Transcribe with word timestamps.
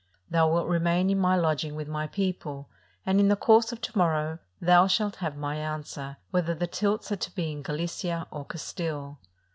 Thou 0.31 0.51
wilt 0.51 0.67
remain 0.67 1.11
in 1.11 1.19
my 1.19 1.35
lodging 1.35 1.75
with 1.75 1.87
my 1.87 2.07
people, 2.07 2.67
and 3.05 3.19
in 3.19 3.27
the 3.27 3.35
course 3.35 3.71
of 3.71 3.81
to 3.81 3.95
morrow, 3.95 4.39
thou 4.59 4.87
shalt 4.87 5.17
have 5.17 5.37
my 5.37 5.57
answer, 5.57 6.17
whether 6.31 6.55
the 6.55 6.65
tilts 6.65 7.11
are 7.11 7.17
to 7.17 7.29
be 7.35 7.51
in 7.51 7.61
Galicia 7.61 8.25
or 8.31 8.43
Castile." 8.43 9.19